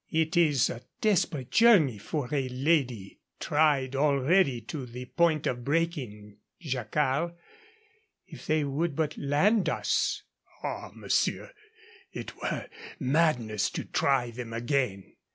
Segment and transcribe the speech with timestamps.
[0.09, 6.37] "It is a desperate journey for a lady tried already to the point of breaking,
[6.59, 7.35] Jacquard.
[8.25, 10.23] If they would but land us"
[10.63, 11.51] "Ah, monsieur.
[12.11, 12.67] It were
[12.99, 15.17] madness to try them again.